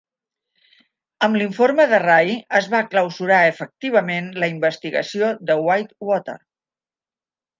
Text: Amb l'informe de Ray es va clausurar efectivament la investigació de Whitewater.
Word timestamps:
Amb 1.27 1.37
l'informe 1.41 1.85
de 1.91 1.99
Ray 2.03 2.31
es 2.61 2.69
va 2.71 2.79
clausurar 2.95 3.41
efectivament 3.51 4.31
la 4.43 4.49
investigació 4.55 5.29
de 5.51 5.59
Whitewater. 5.67 6.39